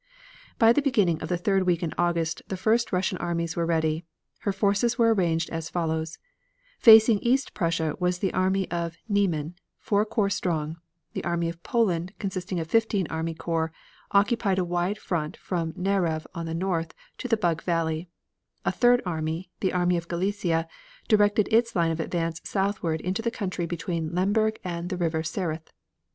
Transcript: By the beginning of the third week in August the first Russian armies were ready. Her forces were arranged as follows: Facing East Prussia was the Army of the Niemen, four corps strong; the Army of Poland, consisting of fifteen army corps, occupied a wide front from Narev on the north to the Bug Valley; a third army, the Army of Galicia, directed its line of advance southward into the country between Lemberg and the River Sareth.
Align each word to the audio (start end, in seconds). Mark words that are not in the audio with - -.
By 0.57 0.73
the 0.73 0.81
beginning 0.81 1.21
of 1.21 1.29
the 1.29 1.37
third 1.37 1.67
week 1.67 1.83
in 1.83 1.93
August 1.95 2.41
the 2.47 2.57
first 2.57 2.91
Russian 2.91 3.19
armies 3.19 3.55
were 3.55 3.67
ready. 3.67 4.03
Her 4.39 4.51
forces 4.51 4.97
were 4.97 5.13
arranged 5.13 5.51
as 5.51 5.69
follows: 5.69 6.17
Facing 6.79 7.19
East 7.19 7.53
Prussia 7.53 7.95
was 7.99 8.17
the 8.17 8.33
Army 8.33 8.67
of 8.71 8.93
the 9.07 9.13
Niemen, 9.13 9.53
four 9.77 10.03
corps 10.05 10.31
strong; 10.35 10.77
the 11.13 11.23
Army 11.23 11.49
of 11.49 11.61
Poland, 11.61 12.13
consisting 12.17 12.59
of 12.59 12.65
fifteen 12.65 13.05
army 13.11 13.35
corps, 13.35 13.71
occupied 14.09 14.57
a 14.57 14.65
wide 14.65 14.97
front 14.97 15.37
from 15.37 15.71
Narev 15.73 16.25
on 16.33 16.47
the 16.47 16.55
north 16.55 16.95
to 17.19 17.27
the 17.27 17.37
Bug 17.37 17.61
Valley; 17.61 18.09
a 18.65 18.71
third 18.71 19.03
army, 19.05 19.51
the 19.59 19.71
Army 19.71 19.97
of 19.97 20.07
Galicia, 20.07 20.67
directed 21.07 21.47
its 21.53 21.75
line 21.75 21.91
of 21.91 21.99
advance 21.99 22.41
southward 22.43 23.01
into 23.01 23.21
the 23.21 23.29
country 23.29 23.67
between 23.67 24.15
Lemberg 24.15 24.57
and 24.63 24.89
the 24.89 24.97
River 24.97 25.21
Sareth. 25.21 25.69